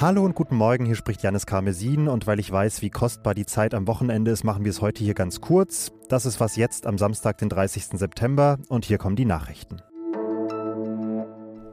[0.00, 3.44] Hallo und guten Morgen, hier spricht Janis Karmesin und weil ich weiß, wie kostbar die
[3.44, 5.92] Zeit am Wochenende ist, machen wir es heute hier ganz kurz.
[6.08, 7.98] Das ist was jetzt am Samstag, den 30.
[7.98, 9.82] September und hier kommen die Nachrichten.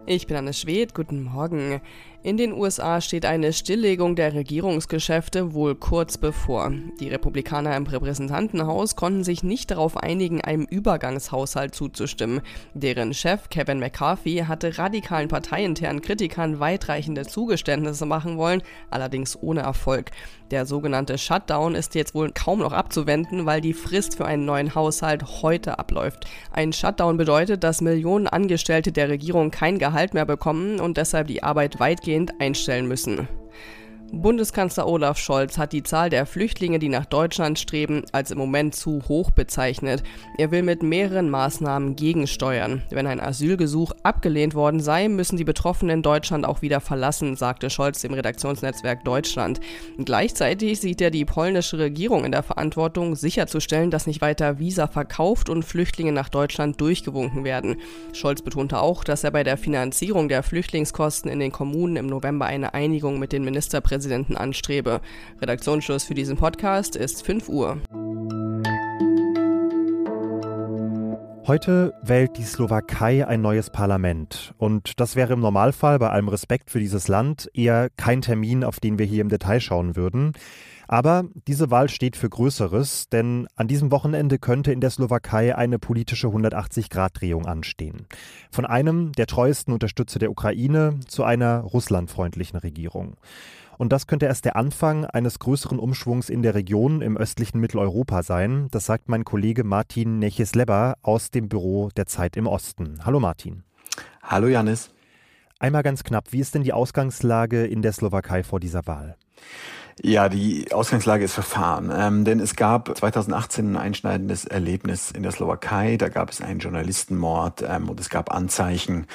[0.09, 1.81] Ich bin Anne Schwed, guten Morgen.
[2.23, 6.71] In den USA steht eine Stilllegung der Regierungsgeschäfte wohl kurz bevor.
[6.99, 12.41] Die Republikaner im Repräsentantenhaus konnten sich nicht darauf einigen, einem Übergangshaushalt zuzustimmen.
[12.73, 20.11] Deren Chef Kevin McCarthy hatte radikalen parteiinternen Kritikern weitreichende Zugeständnisse machen wollen, allerdings ohne Erfolg.
[20.51, 24.75] Der sogenannte Shutdown ist jetzt wohl kaum noch abzuwenden, weil die Frist für einen neuen
[24.75, 26.25] Haushalt heute abläuft.
[26.51, 31.43] Ein Shutdown bedeutet, dass Millionen Angestellte der Regierung kein Gehalt mehr bekommen und deshalb die
[31.43, 33.27] Arbeit weitgehend weitgehend einstellen müssen.
[34.13, 38.73] Bundeskanzler Olaf Scholz hat die Zahl der Flüchtlinge, die nach Deutschland streben, als im Moment
[38.73, 40.01] zu hoch bezeichnet.
[40.37, 42.83] Er will mit mehreren Maßnahmen gegensteuern.
[42.89, 48.01] Wenn ein Asylgesuch abgelehnt worden sei, müssen die Betroffenen Deutschland auch wieder verlassen, sagte Scholz
[48.01, 49.59] dem Redaktionsnetzwerk Deutschland.
[49.97, 55.49] Gleichzeitig sieht er die polnische Regierung in der Verantwortung, sicherzustellen, dass nicht weiter Visa verkauft
[55.49, 57.75] und Flüchtlinge nach Deutschland durchgewunken werden.
[58.13, 62.45] Scholz betonte auch, dass er bei der Finanzierung der Flüchtlingskosten in den Kommunen im November
[62.45, 65.01] eine Einigung mit den Ministerpräsidenten Präsidenten anstrebe.
[65.41, 67.77] Redaktionsschluss für diesen Podcast ist 5 Uhr.
[71.47, 74.53] Heute wählt die Slowakei ein neues Parlament.
[74.59, 78.79] Und das wäre im Normalfall, bei allem Respekt für dieses Land, eher kein Termin, auf
[78.79, 80.33] den wir hier im Detail schauen würden.
[80.87, 85.79] Aber diese Wahl steht für Größeres, denn an diesem Wochenende könnte in der Slowakei eine
[85.79, 88.05] politische 180-Grad-Drehung anstehen.
[88.51, 93.17] Von einem der treuesten Unterstützer der Ukraine zu einer russlandfreundlichen Regierung.
[93.77, 98.23] Und das könnte erst der Anfang eines größeren Umschwungs in der Region im östlichen Mitteleuropa
[98.23, 98.67] sein.
[98.71, 103.05] Das sagt mein Kollege Martin Nechesleba aus dem Büro der Zeit im Osten.
[103.05, 103.63] Hallo Martin.
[104.23, 104.89] Hallo Janis.
[105.59, 109.15] Einmal ganz knapp, wie ist denn die Ausgangslage in der Slowakei vor dieser Wahl?
[110.03, 115.31] Ja, die Ausgangslage ist verfahren, ähm, denn es gab 2018 ein einschneidendes Erlebnis in der
[115.31, 115.97] Slowakei.
[115.97, 119.07] Da gab es einen Journalistenmord ähm, und es gab Anzeichen,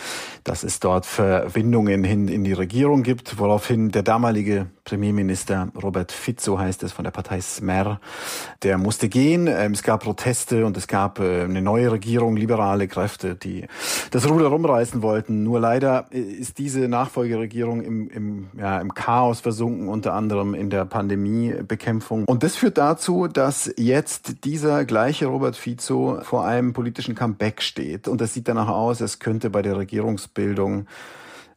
[0.42, 6.58] dass es dort Verbindungen hin in die Regierung gibt, woraufhin der damalige Premierminister Robert Fico
[6.58, 8.00] heißt es von der Partei Smer,
[8.62, 9.46] der musste gehen.
[9.46, 13.66] Ähm, es gab Proteste und es gab äh, eine neue Regierung, liberale Kräfte, die
[14.10, 15.44] das Ruder rumreißen wollten.
[15.44, 20.68] Nur leider äh, ist diese Nachfolgeregierung im, im, ja, im Chaos versunken, unter anderem in
[20.68, 22.24] der Pandemiebekämpfung.
[22.24, 28.08] Und das führt dazu, dass jetzt dieser gleiche Robert Fico vor einem politischen Comeback steht.
[28.08, 30.86] Und das sieht danach aus, es könnte bei der Regierungsbildung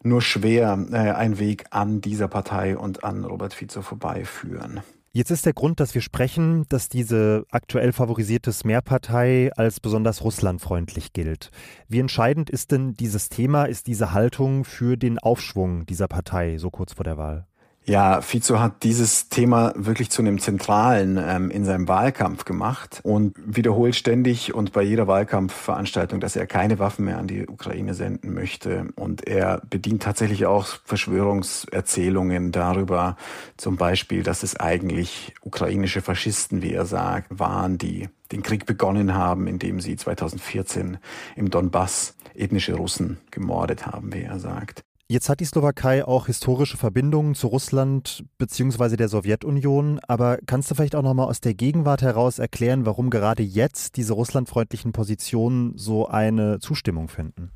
[0.05, 4.81] nur schwer äh, ein Weg an dieser Partei und an Robert Fico vorbeiführen.
[5.11, 11.13] Jetzt ist der Grund, dass wir sprechen, dass diese aktuell favorisierte Smer-Partei als besonders russlandfreundlich
[11.13, 11.51] gilt.
[11.87, 16.69] Wie entscheidend ist denn dieses Thema, ist diese Haltung für den Aufschwung dieser Partei so
[16.69, 17.47] kurz vor der Wahl?
[17.87, 23.35] Ja, Fico hat dieses Thema wirklich zu einem zentralen ähm, in seinem Wahlkampf gemacht und
[23.45, 28.33] wiederholt ständig und bei jeder Wahlkampfveranstaltung, dass er keine Waffen mehr an die Ukraine senden
[28.33, 28.87] möchte.
[28.95, 33.17] Und er bedient tatsächlich auch Verschwörungserzählungen darüber,
[33.55, 39.13] zum Beispiel, dass es eigentlich ukrainische Faschisten, wie er sagt, waren, die den Krieg begonnen
[39.13, 40.97] haben, indem sie 2014
[41.35, 44.83] im Donbass ethnische Russen gemordet haben, wie er sagt.
[45.07, 48.95] Jetzt hat die Slowakei auch historische Verbindungen zu Russland bzw.
[48.95, 53.43] der Sowjetunion, aber kannst du vielleicht auch nochmal aus der Gegenwart heraus erklären, warum gerade
[53.43, 57.51] jetzt diese russlandfreundlichen Positionen so eine Zustimmung finden?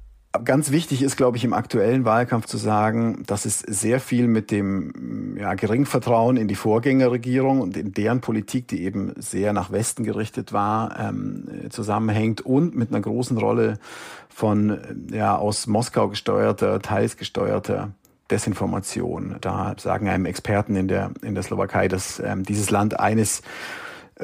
[0.46, 4.52] Ganz wichtig ist, glaube ich, im aktuellen Wahlkampf zu sagen, dass es sehr viel mit
[4.52, 10.04] dem ja, Geringvertrauen in die Vorgängerregierung und in deren Politik, die eben sehr nach Westen
[10.04, 13.80] gerichtet war, ähm, zusammenhängt und mit einer großen Rolle
[14.30, 14.78] von
[15.12, 17.92] ja, aus Moskau gesteuerter, teils gesteuerter
[18.32, 19.36] Desinformation.
[19.42, 23.42] Da sagen einem Experten in der, in der Slowakei, dass ähm, dieses Land eines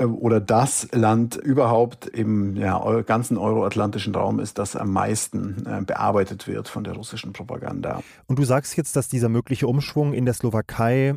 [0.03, 6.47] oder das Land überhaupt im ja, ganzen euroatlantischen Raum ist, das am meisten äh, bearbeitet
[6.47, 8.01] wird von der russischen Propaganda.
[8.27, 11.15] Und du sagst jetzt, dass dieser mögliche Umschwung in der Slowakei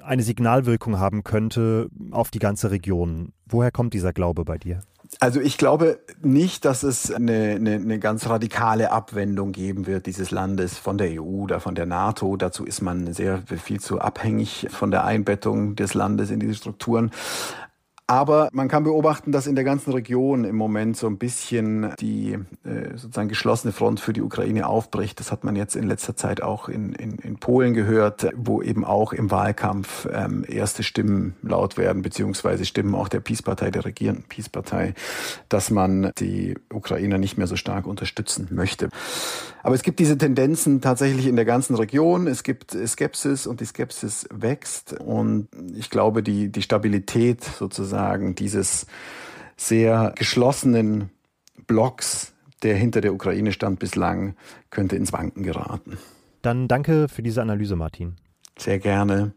[0.00, 3.32] eine Signalwirkung haben könnte auf die ganze Region.
[3.46, 4.80] Woher kommt dieser Glaube bei dir?
[5.20, 10.30] Also ich glaube nicht, dass es eine, eine, eine ganz radikale Abwendung geben wird dieses
[10.30, 12.36] Landes von der EU oder von der NATO.
[12.36, 17.10] Dazu ist man sehr viel zu abhängig von der Einbettung des Landes in diese Strukturen.
[18.06, 22.34] Aber man kann beobachten, dass in der ganzen Region im Moment so ein bisschen die
[22.62, 25.18] äh, sozusagen geschlossene Front für die Ukraine aufbricht.
[25.20, 28.84] Das hat man jetzt in letzter Zeit auch in, in, in Polen gehört, wo eben
[28.84, 34.24] auch im Wahlkampf ähm, erste Stimmen laut werden, beziehungsweise Stimmen auch der Peace-Partei, der regierenden
[34.28, 34.92] Peace-Partei,
[35.48, 38.90] dass man die Ukrainer nicht mehr so stark unterstützen möchte.
[39.62, 42.26] Aber es gibt diese Tendenzen tatsächlich in der ganzen Region.
[42.26, 45.00] Es gibt Skepsis und die Skepsis wächst.
[45.00, 47.93] Und ich glaube, die, die Stabilität sozusagen
[48.34, 48.86] dieses
[49.56, 51.10] sehr geschlossenen
[51.66, 54.36] Blocks, der hinter der Ukraine stand bislang,
[54.70, 55.98] könnte ins Wanken geraten.
[56.42, 58.16] Dann danke für diese Analyse, Martin.
[58.58, 59.32] Sehr gerne.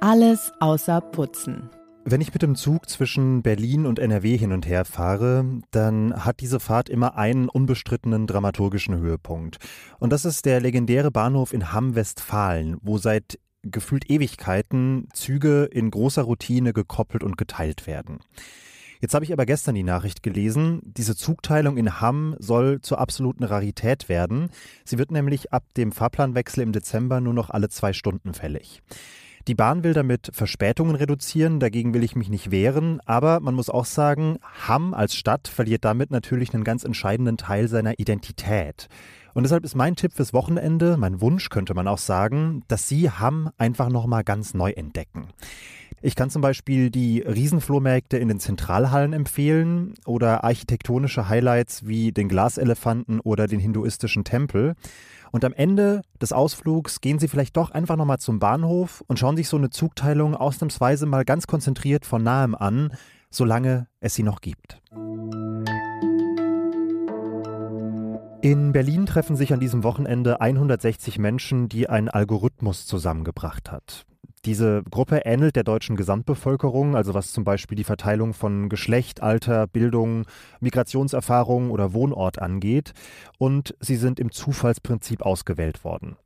[0.00, 1.70] Alles außer Putzen.
[2.06, 6.40] Wenn ich mit dem Zug zwischen Berlin und NRW hin und her fahre, dann hat
[6.40, 9.56] diese Fahrt immer einen unbestrittenen dramaturgischen Höhepunkt.
[10.00, 16.22] Und das ist der legendäre Bahnhof in Hamm-Westfalen, wo seit gefühlt Ewigkeiten Züge in großer
[16.22, 18.18] Routine gekoppelt und geteilt werden.
[19.00, 23.44] Jetzt habe ich aber gestern die Nachricht gelesen, diese Zugteilung in Hamm soll zur absoluten
[23.44, 24.50] Rarität werden.
[24.84, 28.82] Sie wird nämlich ab dem Fahrplanwechsel im Dezember nur noch alle zwei Stunden fällig.
[29.46, 33.68] Die Bahn will damit Verspätungen reduzieren, dagegen will ich mich nicht wehren, aber man muss
[33.68, 38.88] auch sagen, Hamm als Stadt verliert damit natürlich einen ganz entscheidenden Teil seiner Identität.
[39.34, 43.10] Und deshalb ist mein Tipp fürs Wochenende, mein Wunsch könnte man auch sagen, dass Sie
[43.10, 45.28] Hamm einfach nochmal ganz neu entdecken.
[46.06, 52.28] Ich kann zum Beispiel die Riesenflohmärkte in den Zentralhallen empfehlen oder architektonische Highlights wie den
[52.28, 54.74] Glaselefanten oder den hinduistischen Tempel.
[55.32, 59.38] Und am Ende des Ausflugs gehen Sie vielleicht doch einfach nochmal zum Bahnhof und schauen
[59.38, 62.92] sich so eine Zugteilung ausnahmsweise mal ganz konzentriert von nahem an,
[63.30, 64.82] solange es sie noch gibt.
[68.42, 74.04] In Berlin treffen sich an diesem Wochenende 160 Menschen, die ein Algorithmus zusammengebracht hat.
[74.44, 79.66] Diese Gruppe ähnelt der deutschen Gesamtbevölkerung, also was zum Beispiel die Verteilung von Geschlecht, Alter,
[79.66, 80.26] Bildung,
[80.60, 82.92] Migrationserfahrung oder Wohnort angeht.
[83.38, 86.16] Und sie sind im Zufallsprinzip ausgewählt worden.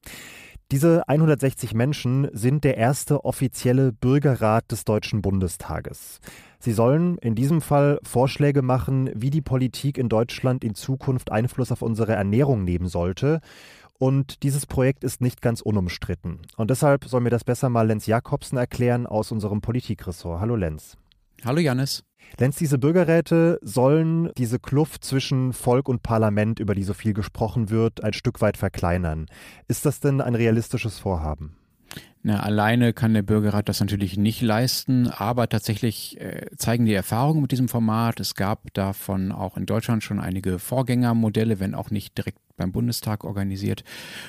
[0.72, 6.20] Diese 160 Menschen sind der erste offizielle Bürgerrat des Deutschen Bundestages.
[6.58, 11.72] Sie sollen in diesem Fall Vorschläge machen, wie die Politik in Deutschland in Zukunft Einfluss
[11.72, 13.40] auf unsere Ernährung nehmen sollte
[13.98, 16.40] und dieses Projekt ist nicht ganz unumstritten.
[16.56, 20.40] Und deshalb soll mir das besser mal Lenz Jakobsen erklären aus unserem Politikressort.
[20.40, 20.96] Hallo Lenz.
[21.44, 22.04] Hallo Janis.
[22.38, 27.70] Lenz, diese Bürgerräte sollen diese Kluft zwischen Volk und Parlament, über die so viel gesprochen
[27.70, 29.26] wird, ein Stück weit verkleinern.
[29.66, 31.56] Ist das denn ein realistisches Vorhaben?
[32.22, 37.40] Na, alleine kann der Bürgerrat das natürlich nicht leisten, aber tatsächlich äh, zeigen die Erfahrungen
[37.40, 38.20] mit diesem Format.
[38.20, 43.24] Es gab davon auch in Deutschland schon einige Vorgängermodelle, wenn auch nicht direkt beim Bundestag
[43.24, 43.84] organisiert.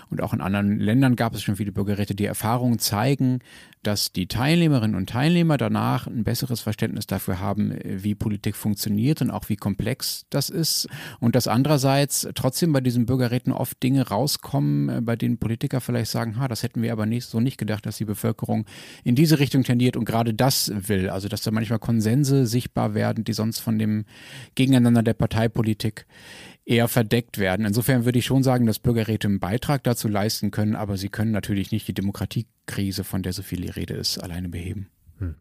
[0.10, 2.16] Und auch in anderen Ländern gab es schon viele Bürgerräte.
[2.16, 3.40] Die Erfahrungen zeigen,
[3.84, 9.32] dass die Teilnehmerinnen und Teilnehmer danach ein besseres Verständnis dafür haben, wie Politik funktioniert und
[9.32, 10.88] auch wie komplex das ist.
[11.20, 16.38] Und dass andererseits trotzdem bei diesen Bürgerräten oft Dinge rauskommen, bei denen Politiker vielleicht sagen,
[16.40, 18.66] ha, das hätten wir aber nicht, so nicht gedacht, dass die Bevölkerung
[19.04, 21.10] in diese Richtung tendiert und gerade das will.
[21.10, 24.06] Also dass da manchmal Konsense sichtbar werden, die sonst von dem
[24.56, 26.06] Gegeneinander der Parteipolitik
[26.70, 27.66] eher verdeckt werden.
[27.66, 31.32] Insofern würde ich schon sagen, dass Bürgerräte einen Beitrag dazu leisten können, aber sie können
[31.32, 34.88] natürlich nicht die Demokratiekrise, von der so viel die Rede ist, alleine beheben.
[35.18, 35.36] Hm.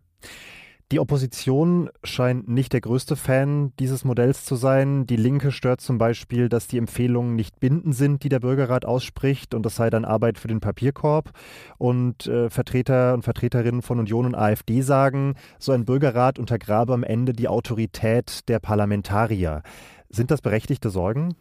[0.90, 5.06] Die Opposition scheint nicht der größte Fan dieses Modells zu sein.
[5.06, 9.52] Die Linke stört zum Beispiel, dass die Empfehlungen nicht bindend sind, die der Bürgerrat ausspricht,
[9.52, 11.32] und das sei dann Arbeit für den Papierkorb.
[11.76, 17.04] Und äh, Vertreter und Vertreterinnen von Union und AfD sagen, so ein Bürgerrat untergrabe am
[17.04, 19.62] Ende die Autorität der Parlamentarier.
[20.11, 21.35] Sind das berechtigte Sorgen?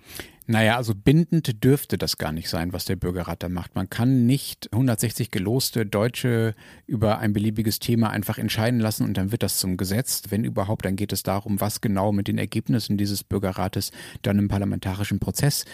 [0.49, 3.75] Naja, also bindend dürfte das gar nicht sein, was der Bürgerrat da macht.
[3.75, 9.33] Man kann nicht 160 geloste Deutsche über ein beliebiges Thema einfach entscheiden lassen und dann
[9.33, 10.23] wird das zum Gesetz.
[10.29, 14.47] Wenn überhaupt, dann geht es darum, was genau mit den Ergebnissen dieses Bürgerrates dann im
[14.47, 15.65] parlamentarischen Prozess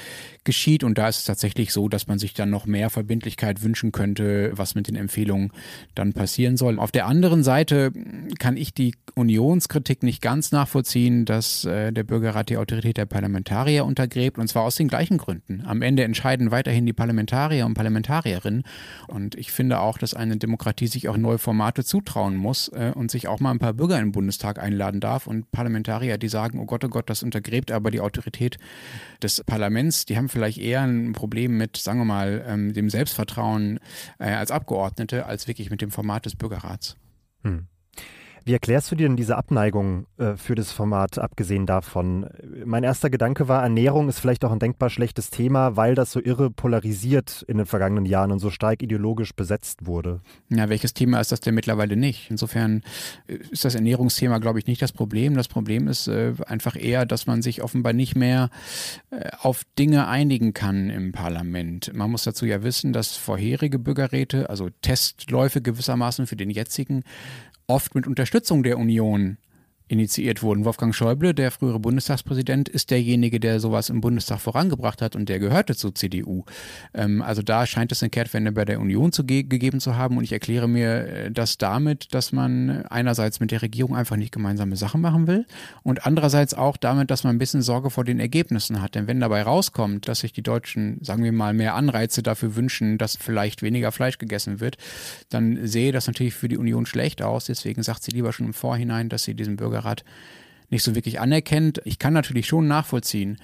[0.44, 0.84] geschieht.
[0.84, 4.54] Und da ist es tatsächlich so, dass man sich dann noch mehr Verbindlichkeit wünschen könnte,
[4.56, 5.52] was mit den Empfehlungen
[5.94, 6.80] dann passieren soll.
[6.80, 7.92] Auf der anderen Seite
[8.40, 13.86] kann ich die Unionskritik nicht ganz nachvollziehen, dass äh, der Bürgerrat die Autorität der Parlamentarier
[13.86, 15.64] untergräbt und zwar aus den gleichen Gründen.
[15.66, 18.64] Am Ende entscheiden weiterhin die Parlamentarier und Parlamentarierinnen.
[19.08, 23.12] Und ich finde auch, dass eine Demokratie sich auch neue Formate zutrauen muss äh, und
[23.12, 26.60] sich auch mal ein paar Bürger in den Bundestag einladen darf und Parlamentarier, die sagen,
[26.60, 28.58] oh Gott, oh Gott, das untergräbt aber die Autorität
[29.22, 30.06] des Parlaments.
[30.06, 33.80] Die haben vielleicht eher ein Problem mit, sagen wir mal, ähm, dem Selbstvertrauen
[34.20, 36.98] äh, als Abgeordnete als wirklich mit dem Format des Bürgerrats.
[37.44, 37.68] Hm.
[38.46, 42.28] Wie erklärst du dir denn diese Abneigung äh, für das Format, abgesehen davon?
[42.66, 46.20] Mein erster Gedanke war, Ernährung ist vielleicht auch ein denkbar schlechtes Thema, weil das so
[46.20, 50.20] irre polarisiert in den vergangenen Jahren und so stark ideologisch besetzt wurde.
[50.50, 52.30] Ja, welches Thema ist das denn mittlerweile nicht?
[52.30, 52.82] Insofern
[53.28, 55.36] äh, ist das Ernährungsthema, glaube ich, nicht das Problem.
[55.36, 58.50] Das Problem ist äh, einfach eher, dass man sich offenbar nicht mehr
[59.12, 61.94] äh, auf Dinge einigen kann im Parlament.
[61.94, 67.04] Man muss dazu ja wissen, dass vorherige Bürgerräte, also Testläufe gewissermaßen für den jetzigen,
[67.68, 68.33] oft mit Unterstützung
[68.64, 69.38] der Union
[69.88, 70.66] initiiert wurden.
[70.66, 75.40] Wolfgang Schäuble, der frühere Bundestagspräsident, ist derjenige, der sowas im Bundestag vorangebracht hat und der
[75.40, 76.46] gehörte zur CDU.
[76.94, 80.18] Ähm, also da scheint es eine Kehrtwende bei der Union zu ge gegeben zu haben
[80.18, 84.32] und ich erkläre mir äh, das damit, dass man einerseits mit der Regierung einfach nicht
[84.32, 85.46] gemeinsame Sachen machen will
[85.84, 88.96] und andererseits auch damit, dass man ein bisschen Sorge vor den Ergebnissen hat.
[88.96, 92.98] Denn wenn dabei rauskommt, dass sich die Deutschen, sagen wir mal, mehr Anreize dafür wünschen,
[92.98, 94.78] dass vielleicht weniger Fleisch gegessen wird,
[95.30, 97.46] dann sehe das natürlich für die Union schlecht aus.
[97.46, 100.04] Deswegen sagt sie lieber schon im Vorhinein, dass sie diesen Bürger Bürgerrat
[100.70, 101.82] nicht so wirklich anerkennt.
[101.84, 103.38] Ich kann natürlich schon nachvollziehen,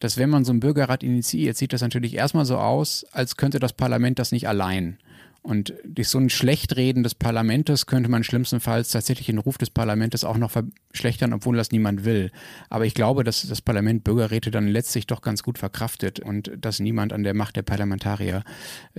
[0.00, 3.60] dass wenn man so einen Bürgerrat initiiert, sieht das natürlich erstmal so aus, als könnte
[3.60, 4.98] das Parlament das nicht allein.
[5.42, 10.24] Und durch so ein Schlechtreden des Parlaments könnte man schlimmstenfalls tatsächlich den Ruf des Parlaments
[10.24, 12.32] auch noch verschlechtern, obwohl das niemand will.
[12.68, 16.80] Aber ich glaube, dass das Parlament Bürgerräte dann letztlich doch ganz gut verkraftet und dass
[16.80, 18.42] niemand an der Macht der Parlamentarier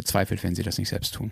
[0.06, 1.32] zweifelt, wenn sie das nicht selbst tun.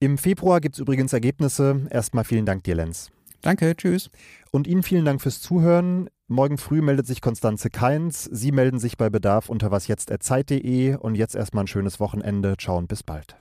[0.00, 1.86] Im Februar gibt es übrigens Ergebnisse.
[1.90, 3.12] Erstmal vielen Dank dir, Lenz.
[3.44, 4.10] Danke, tschüss.
[4.50, 6.08] Und Ihnen vielen Dank fürs Zuhören.
[6.28, 8.24] Morgen früh meldet sich Konstanze Keins.
[8.24, 12.56] Sie melden sich bei Bedarf unter wasjetzt.zeit.de und jetzt erstmal ein schönes Wochenende.
[12.56, 13.36] Ciao und bis bald.